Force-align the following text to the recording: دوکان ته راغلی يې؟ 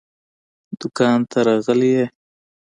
دوکان 0.79 1.19
ته 1.29 1.37
راغلی 1.47 1.91
يې؟ 1.97 2.05